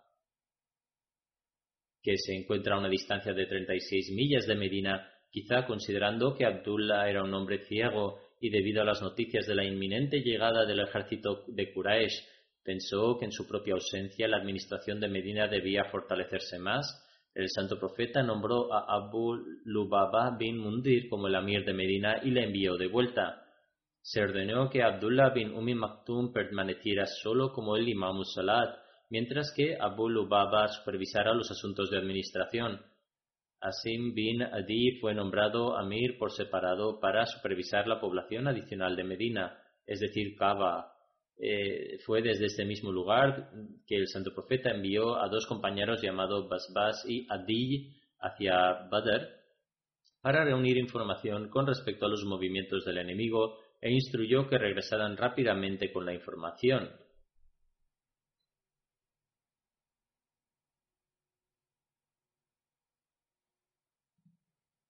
[2.02, 7.08] que se encuentra a una distancia de 36 millas de Medina, quizá considerando que Abdullah
[7.08, 11.44] era un hombre ciego y debido a las noticias de la inminente llegada del ejército
[11.46, 12.24] de Quraysh
[12.62, 17.06] Pensó que en su propia ausencia la administración de Medina debía fortalecerse más.
[17.34, 22.30] El santo profeta nombró a Abu Lubaba bin Mundir como el amir de Medina y
[22.30, 23.44] le envió de vuelta.
[24.02, 28.76] Se ordenó que Abdullah bin Umi Maktum permaneciera solo como el imam salat,
[29.10, 32.80] mientras que Abu Lubaba supervisara los asuntos de administración.
[33.60, 39.62] Asim bin Adi fue nombrado amir por separado para supervisar la población adicional de Medina,
[39.86, 40.94] es decir, Kaaba.
[41.42, 43.50] Eh, fue desde este mismo lugar
[43.86, 49.40] que el santo profeta envió a dos compañeros llamados Basbas y Adi hacia Badr
[50.20, 55.90] para reunir información con respecto a los movimientos del enemigo e instruyó que regresaran rápidamente
[55.90, 56.90] con la información.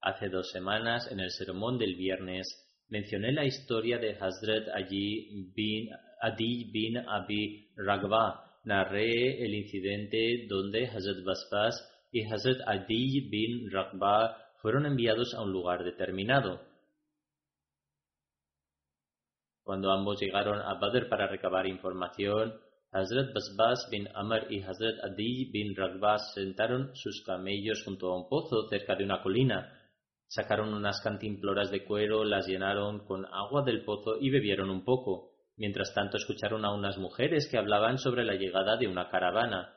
[0.01, 5.91] Hace dos semanas, en el sermón del viernes, mencioné la historia de Hazrat Adi bin,
[6.21, 8.45] Adi bin Abi Ragba.
[8.65, 15.53] Narré el incidente donde Hazrat Basbas y Hazrat Adi bin Ragba fueron enviados a un
[15.53, 16.61] lugar determinado.
[19.63, 22.61] Cuando ambos llegaron a Badr para recabar información,
[22.91, 28.29] Hazrat Basbas bin Amr y Hazrat Adi bin Ragba sentaron sus camellos junto a un
[28.29, 29.80] pozo cerca de una colina
[30.31, 35.33] Sacaron unas cantimploras de cuero, las llenaron con agua del pozo y bebieron un poco.
[35.57, 39.75] Mientras tanto escucharon a unas mujeres que hablaban sobre la llegada de una caravana.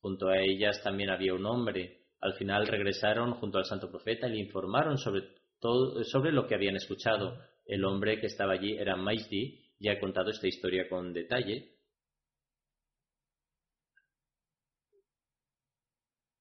[0.00, 2.06] Junto a ellas también había un hombre.
[2.22, 5.24] Al final regresaron junto al santo profeta y le informaron sobre,
[5.60, 7.38] todo, sobre lo que habían escuchado.
[7.66, 11.76] El hombre que estaba allí era Maisdi, ya he contado esta historia con detalle.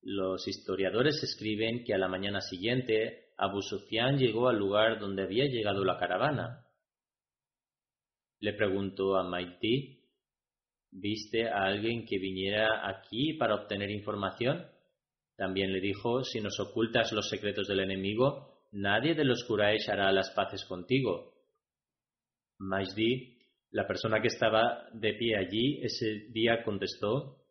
[0.01, 3.59] Los historiadores escriben que a la mañana siguiente Abu
[4.17, 6.65] llegó al lugar donde había llegado la caravana.
[8.39, 10.03] Le preguntó a Maiti,
[10.91, 14.65] ¿viste a alguien que viniera aquí para obtener información?
[15.35, 20.11] También le dijo, si nos ocultas los secretos del enemigo, nadie de los Quraysh hará
[20.11, 21.33] las paces contigo.
[22.59, 23.37] Majdi,
[23.71, 27.41] la persona que estaba de pie allí ese día contestó,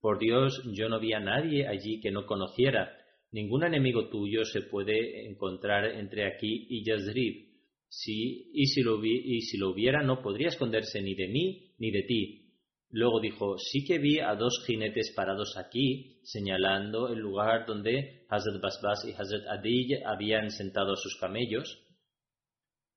[0.00, 2.96] por Dios, yo no vi a nadie allí que no conociera
[3.36, 7.44] Ningún enemigo tuyo se puede encontrar entre aquí y Yazrib.
[7.86, 12.02] Si, y, si lo y si lo no podría esconderse ni de mí ni de
[12.04, 12.46] ti.
[12.88, 18.58] Luego dijo, sí que vi a dos jinetes parados aquí, señalando el lugar donde Hazrat
[18.58, 21.78] Basbas y Hazrat Adij habían sentado a sus camellos,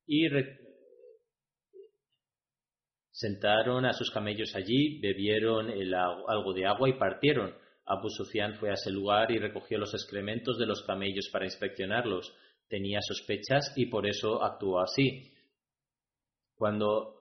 [0.08, 0.26] y
[3.12, 5.70] sentaron a sus camellos allí, bebieron
[6.30, 7.54] algo de agua y partieron.
[7.90, 12.32] Abu Sufyan fue a ese lugar y recogió los excrementos de los camellos para inspeccionarlos.
[12.68, 15.34] Tenía sospechas y por eso actuó así.
[16.54, 17.16] Cuando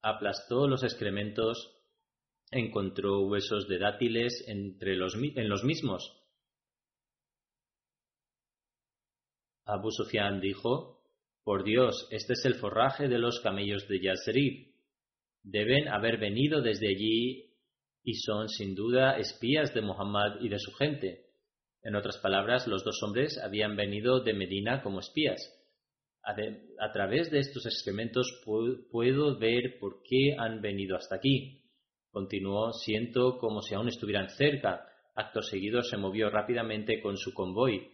[0.00, 1.76] aplastó los excrementos,
[2.50, 6.10] encontró huesos de dátiles entre los, en los mismos.
[9.66, 11.02] Abu Sufyan dijo,
[11.44, 14.72] Por Dios, este es el forraje de los camellos de Yazrib.
[15.42, 17.47] Deben haber venido desde allí
[18.02, 21.26] y son sin duda espías de Muhammad y de su gente.
[21.82, 25.54] En otras palabras, los dos hombres habían venido de Medina como espías.
[26.22, 31.62] A, través de estos excrementos puedo ver por qué han venido hasta aquí.
[32.10, 34.84] Continuó, siento como si aún estuvieran cerca.
[35.14, 37.90] Acto seguido se movió rápidamente con su convoy.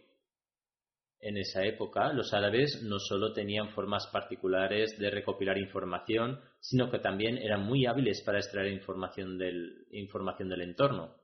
[1.25, 6.99] En esa época, los árabes no solo tenían formas particulares de recopilar información, sino que
[6.99, 11.15] también eran muy hábiles para extraer información del, información del entorno.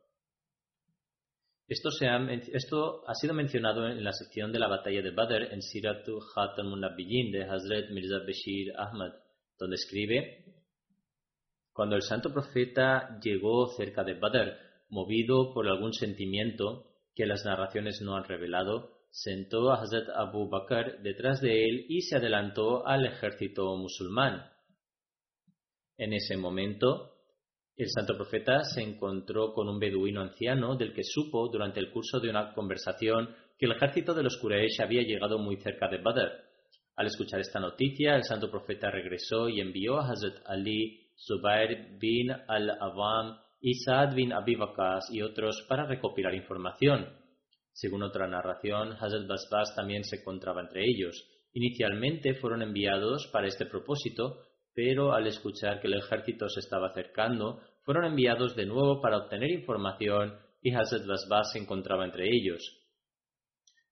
[1.67, 1.89] Esto,
[3.05, 7.31] ha, sido mencionado en la sección de la batalla de Badr en Siratu Khatamun Nabiyyin
[7.31, 9.11] de Hazrat Mirza Bashir Ahmad,
[9.59, 10.45] donde escribe:
[11.73, 14.57] Cuando el santo profeta llegó cerca de Badr,
[14.89, 21.01] movido por algún sentimiento que las narraciones no han revelado, sentó a Hazrat Abu Bakr
[21.03, 24.49] detrás de él y se adelantó al ejército musulmán.
[25.97, 27.11] En ese momento,
[27.75, 32.19] el santo profeta se encontró con un beduino anciano del que supo durante el curso
[32.19, 36.31] de una conversación que el ejército de los Quraysh había llegado muy cerca de Badr.
[36.95, 42.31] Al escuchar esta noticia, el santo profeta regresó y envió a Hazrat Ali, Zubair bin
[42.31, 44.57] al-Awam y Saad bin Abi
[45.11, 47.20] y otros para recopilar información.
[47.73, 51.27] Según otra narración, Hazrat Basbas también se encontraba entre ellos.
[51.53, 54.41] Inicialmente fueron enviados para este propósito,
[54.73, 59.49] pero al escuchar que el ejército se estaba acercando, fueron enviados de nuevo para obtener
[59.51, 62.77] información y Hazrat Basbas se encontraba entre ellos.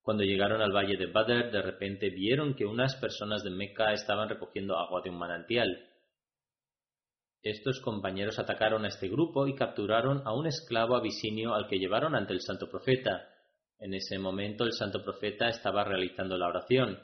[0.01, 4.29] Cuando llegaron al valle de Badr, de repente vieron que unas personas de Meca estaban
[4.29, 5.67] recogiendo agua de un manantial.
[7.41, 12.15] Estos compañeros atacaron a este grupo y capturaron a un esclavo abisinio al que llevaron
[12.15, 13.29] ante el santo profeta.
[13.79, 16.99] En ese momento el santo profeta estaba realizando la oración.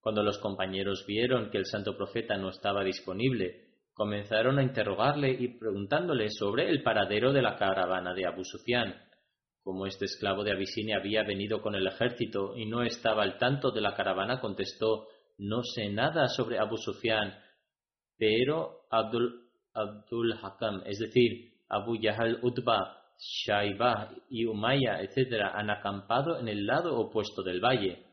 [0.00, 5.58] Cuando los compañeros vieron que el santo profeta no estaba disponible, comenzaron a interrogarle y
[5.58, 8.94] preguntándole sobre el paradero de la caravana de Abu Sufyan.
[9.62, 13.72] Como este esclavo de Abisinia había venido con el ejército y no estaba al tanto
[13.72, 17.34] de la caravana, contestó No sé nada sobre Abu Sufyan,
[18.16, 22.38] pero Abdul, Abdul Hakam, es decir, Abu Yahal
[23.20, 28.06] Shaibah y Umayya, etc., han acampado en el lado opuesto del valle.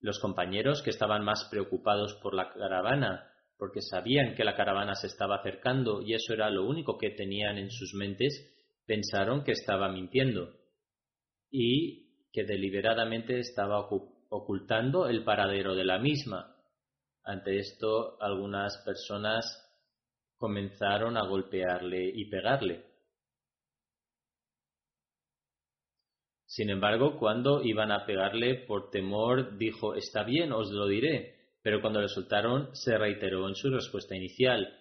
[0.00, 5.08] Los compañeros que estaban más preocupados por la caravana, porque sabían que la caravana se
[5.08, 8.56] estaba acercando y eso era lo único que tenían en sus mentes,
[8.86, 10.54] pensaron que estaba mintiendo
[11.50, 13.86] y que deliberadamente estaba
[14.30, 16.56] ocultando el paradero de la misma.
[17.24, 19.66] Ante esto, algunas personas
[20.36, 22.86] comenzaron a golpearle y pegarle.
[26.46, 31.36] Sin embargo, cuando iban a pegarle por temor, dijo, está bien, os lo diré.
[31.62, 34.76] Pero cuando le soltaron, se reiteró en su respuesta inicial,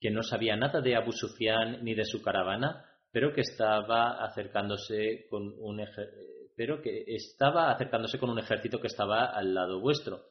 [0.00, 5.26] que no sabía nada de Abu Sufyan ni de su caravana, pero que estaba acercándose
[5.30, 5.80] con un
[6.56, 10.24] pero que estaba acercándose con un ejército que estaba al lado vuestro.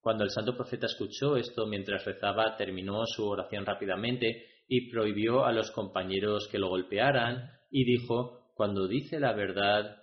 [0.00, 5.52] Cuando el santo profeta escuchó esto mientras rezaba, terminó su oración rápidamente y prohibió a
[5.52, 10.02] los compañeros que lo golpearan y dijo, cuando dice la verdad,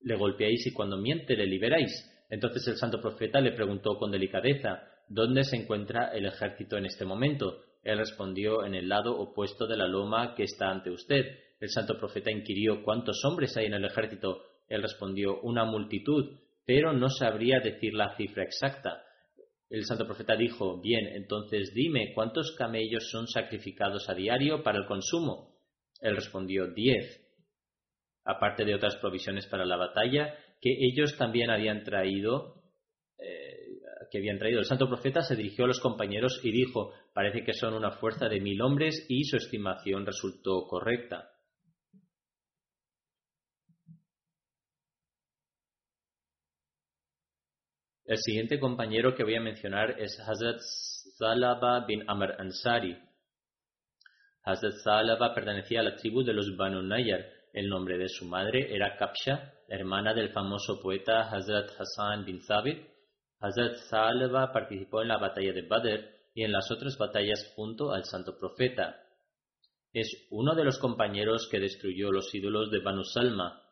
[0.00, 1.90] le golpeáis y cuando miente, le liberáis.
[2.28, 7.04] Entonces el santo profeta le preguntó con delicadeza, ¿dónde se encuentra el ejército en este
[7.04, 7.62] momento?
[7.82, 11.24] Él respondió, en el lado opuesto de la loma que está ante usted.
[11.60, 14.42] El santo profeta inquirió, ¿cuántos hombres hay en el ejército?
[14.68, 16.36] Él respondió, una multitud,
[16.66, 19.02] pero no sabría decir la cifra exacta.
[19.70, 24.86] El santo profeta dijo, bien, entonces dime, ¿cuántos camellos son sacrificados a diario para el
[24.86, 25.56] consumo?
[26.00, 27.20] Él respondió, diez,
[28.24, 32.62] aparte de otras provisiones para la batalla que ellos también habían traído,
[33.18, 33.78] eh,
[34.10, 34.60] que habían traído.
[34.60, 38.28] El santo profeta se dirigió a los compañeros y dijo, parece que son una fuerza
[38.28, 41.30] de mil hombres y su estimación resultó correcta.
[48.06, 50.60] El siguiente compañero que voy a mencionar es Hazrat
[51.18, 52.96] Salaba bin Amr Ansari.
[54.44, 57.26] Hazrat Salaba pertenecía a la tribu de los Banu Nayar.
[57.52, 62.86] El nombre de su madre era Kapsha, hermana del famoso poeta Hazrat Hassan bin Thabit.
[63.40, 68.04] Hazrat Salaba participó en la batalla de Badr y en las otras batallas junto al
[68.04, 69.02] santo profeta.
[69.92, 73.64] Es uno de los compañeros que destruyó los ídolos de Banu Salma.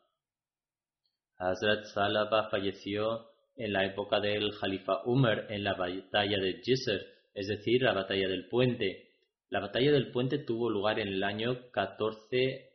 [1.37, 7.47] Hazrat Salaba falleció en la época del Jalifa Umar en la batalla de Jisr, es
[7.47, 9.11] decir, la batalla del puente.
[9.49, 12.69] La batalla del puente tuvo lugar en el año 14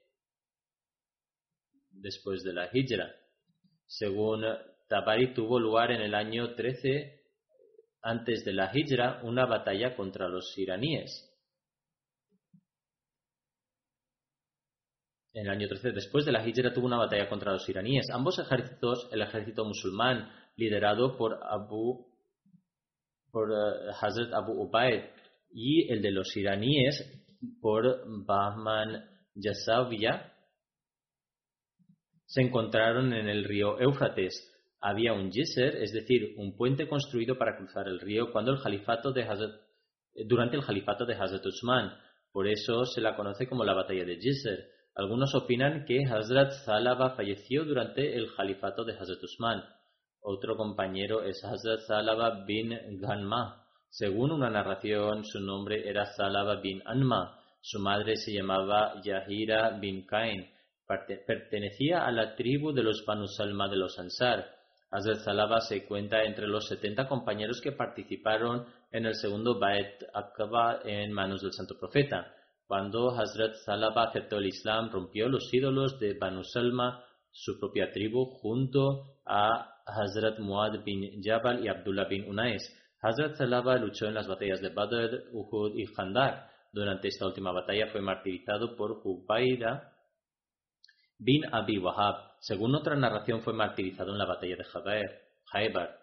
[1.90, 3.14] después de la Hijra.
[3.86, 4.44] Según
[4.88, 7.20] Tabari, tuvo lugar en el año 13
[8.02, 11.26] antes de la Hijra una batalla contra los iraníes.
[15.32, 18.08] En el año 13 después de la Hijra tuvo una batalla contra los iraníes.
[18.10, 22.06] Ambos ejércitos, el ejército musulmán liderado por Abu
[23.32, 25.04] por eh, Hazrat Abu Ubaid
[25.52, 26.94] y el de los iraníes
[27.60, 29.04] por Bahman
[29.34, 30.32] Yasaviya
[32.26, 34.46] se encontraron en el río Éufrates.
[34.80, 39.12] Había un jisr, es decir, un puente construido para cruzar el río cuando el califato
[39.12, 39.26] de
[40.26, 41.92] durante el califato de Hazrat Usman.
[42.32, 44.58] Por eso se la conoce como la batalla de Jisr.
[44.94, 49.62] Algunos opinan que Hazrat Zalaba falleció durante el califato de Hazrat Usman.
[50.22, 53.64] Otro compañero es Hazrat Salaba bin Ghanma.
[53.88, 57.40] Según una narración, su nombre era Salaba bin Anma.
[57.60, 60.48] Su madre se llamaba Yahira bin Kain.
[61.26, 64.46] Pertenecía a la tribu de los Banu Salma de los Ansar.
[64.90, 70.80] Hazrat Salaba se cuenta entre los 70 compañeros que participaron en el segundo Bait Aqaba
[70.84, 72.34] en manos del Santo Profeta.
[72.66, 78.26] Cuando Hazrat Salaba aceptó el Islam, rompió los ídolos de Banu Salma, su propia tribu,
[78.26, 82.62] junto a Hazrat Muad bin Jabal y Abdullah bin Unais.
[83.02, 86.50] Hazrat Salaba luchó en las batallas de Badr, Uhud y Khandaq.
[86.72, 89.92] Durante esta última batalla fue martirizado por Hubayda
[91.18, 92.16] bin Abi Wahab.
[92.40, 94.64] Según otra narración, fue martirizado en la batalla de
[95.52, 95.98] Khaybar.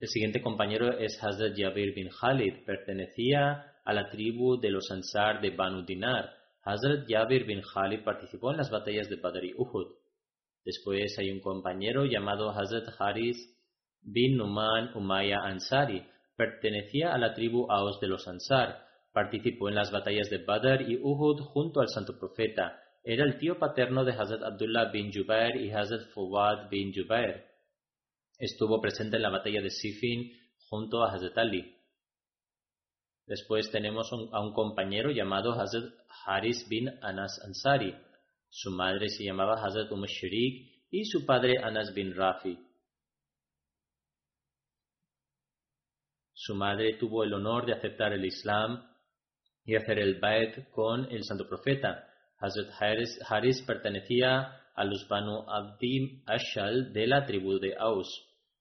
[0.00, 2.64] El siguiente compañero es Hazrat Jabir bin Khalid.
[2.66, 6.30] Pertenecía a la tribu de los Ansar de Banu Dinar.
[6.62, 10.03] Hazrat Jabir bin Khalid participó en las batallas de Badr y Uhud.
[10.64, 13.36] Después hay un compañero llamado Hazrat Haris
[14.00, 16.06] bin Numan Umayya Ansari.
[16.36, 18.86] Pertenecía a la tribu Aos de los Ansar.
[19.12, 22.80] Participó en las batallas de Badr y Uhud junto al santo profeta.
[23.04, 27.44] Era el tío paterno de Hazrat Abdullah bin Jubair y Hazrat Fuwad bin Jubair.
[28.38, 30.32] Estuvo presente en la batalla de Sifin
[30.70, 31.76] junto a Hazrat Ali.
[33.26, 35.92] Después tenemos a un compañero llamado Hazrat
[36.26, 37.94] Haris bin Anas Ansari.
[38.56, 40.04] Su madre se llamaba Hazrat Umm
[40.88, 42.56] y su padre Anas bin Rafi.
[46.32, 48.88] Su madre tuvo el honor de aceptar el Islam
[49.64, 52.08] y hacer el Bait con el santo profeta.
[52.38, 52.70] Hazrat
[53.28, 58.08] Haris, pertenecía a los Banu Abdim Ashal de la tribu de Aus.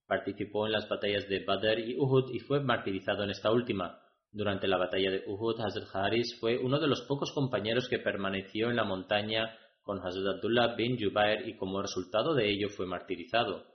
[0.07, 3.99] Participó en las batallas de Badr y Uhud y fue martirizado en esta última.
[4.31, 8.71] Durante la batalla de Uhud, Hazrat Haris fue uno de los pocos compañeros que permaneció
[8.71, 13.65] en la montaña con Hazrat Abdullah bin Jubair y como resultado de ello fue martirizado.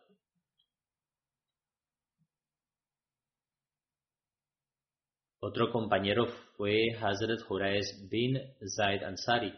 [5.40, 8.38] Otro compañero fue Hazrat Hurais bin
[8.76, 9.54] Zaid Ansari.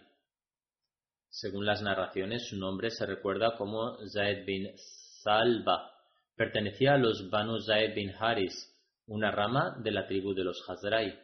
[1.30, 5.90] Según las narraciones, su nombre se recuerda como Zaid bin Salba.
[6.36, 8.76] Pertenecía a los Banu Zaid bin Haris,
[9.06, 11.18] una rama de la tribu de los Hazrai.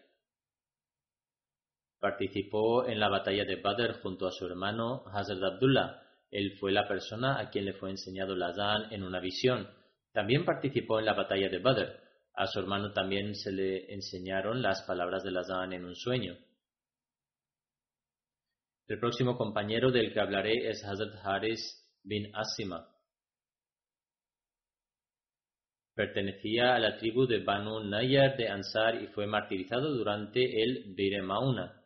[1.99, 6.03] Participó en la batalla de Badr junto a su hermano Hazrat Abdullah.
[6.30, 9.68] Él fue la persona a quien le fue enseñado la Azan en una visión.
[10.12, 12.01] También participó en la batalla de Badr.
[12.34, 16.36] A su hermano también se le enseñaron las palabras de la Azan en un sueño.
[18.88, 22.86] El próximo compañero del que hablaré es Hazrat Haris bin Asima.
[25.94, 31.22] Pertenecía a la tribu de Banu Nayar de Ansar y fue martirizado durante el Beire
[31.22, 31.82] Mauna.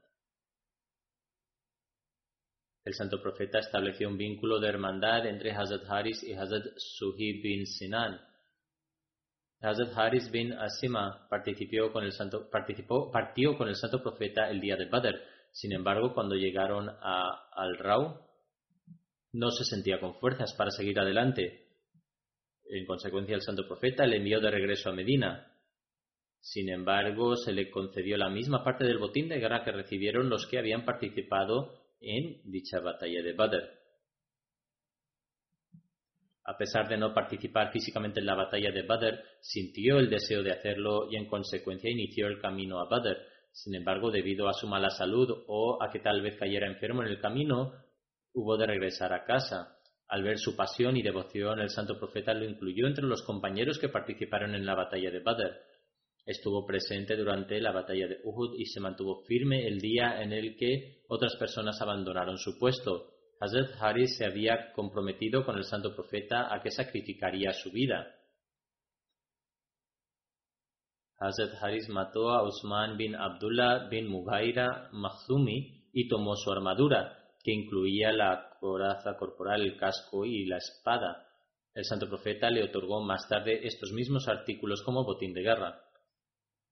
[2.85, 7.67] El santo profeta estableció un vínculo de hermandad entre Hazrat Haris y Hazrat Suhi bin
[7.67, 8.19] Sinan.
[9.61, 14.61] Hazrat Haris bin Asima participó con el santo, participó, partió con el santo profeta el
[14.61, 15.21] día de Badr.
[15.53, 18.19] Sin embargo, cuando llegaron a Al-Raw,
[19.33, 21.67] no se sentía con fuerzas para seguir adelante.
[22.65, 25.53] En consecuencia, el santo profeta le envió de regreso a Medina.
[26.41, 30.47] Sin embargo, se le concedió la misma parte del botín de guerra que recibieron los
[30.47, 33.81] que habían participado en dicha batalla de Badr.
[36.45, 40.53] A pesar de no participar físicamente en la batalla de Badr, sintió el deseo de
[40.53, 43.19] hacerlo y en consecuencia inició el camino a Badr.
[43.53, 47.09] Sin embargo, debido a su mala salud o a que tal vez cayera enfermo en
[47.09, 47.73] el camino,
[48.33, 49.77] hubo de regresar a casa.
[50.09, 53.89] Al ver su pasión y devoción, el santo profeta lo incluyó entre los compañeros que
[53.89, 55.61] participaron en la batalla de Badr.
[56.31, 60.57] Estuvo presente durante la batalla de Uhud y se mantuvo firme el día en el
[60.57, 63.09] que otras personas abandonaron su puesto.
[63.41, 68.15] Hazrat Haris se había comprometido con el santo profeta a que sacrificaría su vida.
[71.19, 77.53] Hazrat Haris mató a Usman bin Abdullah bin Mugaira Makhzumi y tomó su armadura, que
[77.53, 81.27] incluía la coraza corporal, el casco y la espada.
[81.75, 85.90] El santo profeta le otorgó más tarde estos mismos artículos como botín de guerra.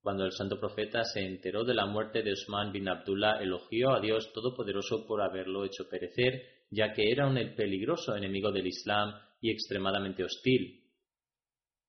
[0.08, 4.00] Cuando el santo profeta se enteró de la muerte de Usman bin Abdullah, elogió a
[4.00, 9.50] Dios Todopoderoso por haberlo hecho perecer, ya que era un peligroso enemigo del Islam y
[9.50, 10.82] extremadamente hostil.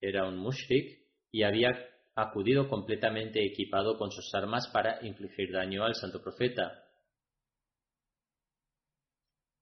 [0.02, 1.00] Era un mushrik
[1.32, 1.70] y había
[2.14, 6.90] acudido completamente equipado con sus armas para infligir daño al santo profeta.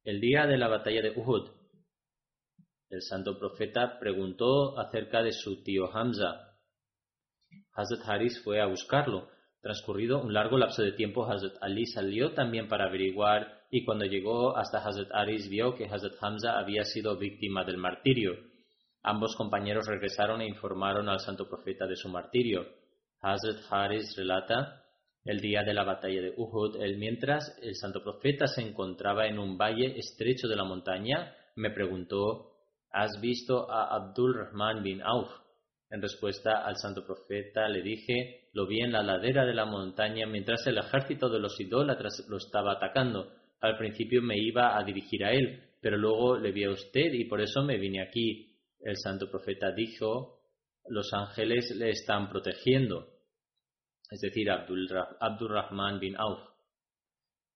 [0.04, 1.48] El día de la batalla de Uhud,
[2.90, 6.47] el santo profeta preguntó acerca de su tío Hamza,
[7.74, 9.30] Hazrat Haris fue a buscarlo.
[9.62, 14.58] Transcurrido un largo lapso de tiempo, Hazrat Ali salió también para averiguar y cuando llegó
[14.58, 18.34] hasta Hazrat Haris vio que Hazrat Hamza había sido víctima del martirio.
[19.04, 22.66] Ambos compañeros regresaron e informaron al santo profeta de su martirio.
[23.22, 24.84] Hazrat Haris relata
[25.24, 29.40] el día de la batalla de Uhud, el mientras el santo profeta se encontraba en
[29.40, 32.54] un valle estrecho de la montaña, me preguntó,
[32.92, 35.30] ¿has visto a Abdul Rahman bin Auf?
[35.90, 40.26] En respuesta al santo profeta le dije, lo vi en la ladera de la montaña
[40.28, 43.32] mientras el ejército de los idólatras lo estaba atacando.
[43.62, 47.26] Al principio me iba a dirigir a él, pero luego le vi a usted y
[47.26, 48.54] por eso me vine aquí.
[48.82, 50.42] El santo profeta dijo,
[50.90, 53.08] los ángeles le están protegiendo.
[54.12, 56.40] Es decir, Abdul, Rahman bin Auf.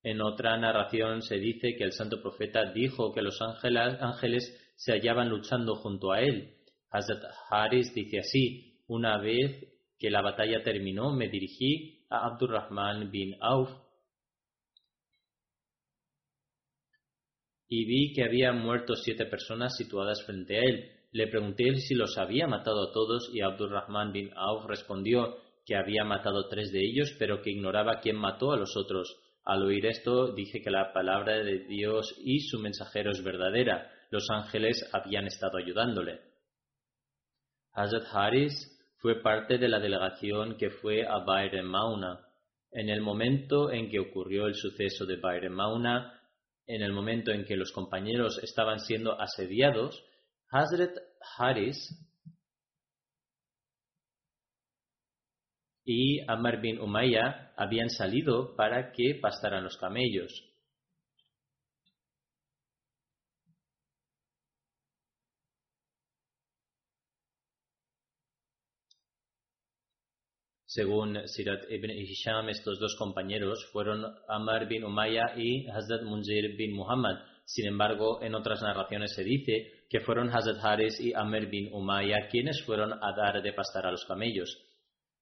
[0.03, 5.29] En otra narración se dice que el santo profeta dijo que los ángeles se hallaban
[5.29, 6.61] luchando junto a él
[6.91, 9.65] Hazrat Haris dice así, una vez
[9.97, 13.69] que la batalla terminó me dirigí a Abdurrahman bin Auf
[17.69, 20.91] y vi que había muerto siete personas situadas frente a él.
[21.13, 26.03] Le pregunté si los había matado a todos y Abdurrahman bin Auf respondió que había
[26.03, 29.17] matado tres de ellos, pero que ignoraba quién mató a los otros.
[29.45, 33.89] Al oír esto dije que la palabra de Dios y su mensajero es verdadera.
[34.09, 36.30] Los ángeles habían estado ayudándole.
[37.74, 38.53] Hazrat Haris
[38.97, 42.19] fue parte de la delegación que fue a Bair Mauna.
[42.72, 46.19] En el momento en que ocurrió el suceso de Bair Mauna,
[46.67, 50.03] en el momento en que los compañeros estaban siendo asediados,
[50.49, 50.95] Hazrat
[51.38, 51.78] Haris
[55.84, 56.80] y Amar bin
[57.55, 60.50] habían salido para que pastaran los camellos.
[70.74, 76.74] Según Sirat ibn Hisham, estos dos compañeros fueron Amr bin Umayya y Hazrat Munzir bin
[76.74, 77.26] Muhammad.
[77.43, 82.30] Sin embargo, en otras narraciones se dice que fueron Hazrat Haris y Amr bin Umayya
[82.30, 84.65] quienes fueron a dar de pastar a los camellos.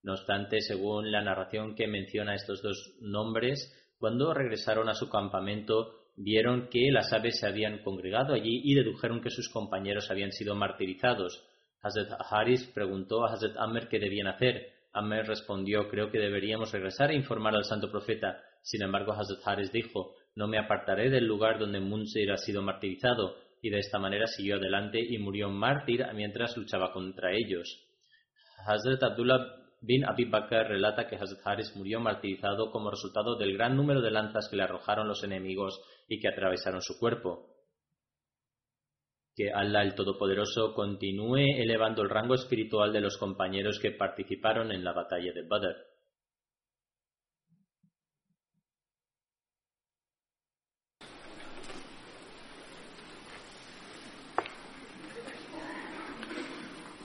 [0.03, 6.11] No obstante, según la narración que menciona estos dos nombres, cuando regresaron a su campamento,
[6.15, 10.53] vieron que las aves se habían congregado allí y dedujeron que sus compañeros habían sido
[10.53, 11.43] martirizados.
[11.81, 14.77] Hazrat Haris preguntó a Hazrat Amr qué debían hacer.
[14.93, 18.41] Amr respondió, creo que deberíamos regresar e informar al santo profeta.
[18.61, 23.35] Sin embargo, Hazrat Haris dijo, no me apartaré del lugar donde Munzir ha sido martirizado,
[23.61, 27.85] y de esta manera siguió adelante y murió mártir mientras luchaba contra ellos.
[28.65, 33.75] Hazrat Abdullah bin Abi Bakr relata que Hazrat Haris murió martirizado como resultado del gran
[33.75, 37.58] número de lanzas que le arrojaron los enemigos y que atravesaron su cuerpo
[39.38, 44.84] Que Allah el Todopoderoso continúe elevando el rango espiritual de los compañeros que participaron en
[44.84, 45.94] la batalla de Badr.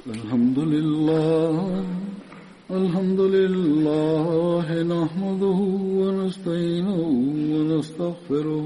[0.07, 1.83] الحمد لله
[2.71, 5.59] الحمد لله نحمده
[5.99, 6.99] ونستعينه
[7.53, 8.65] ونستغفره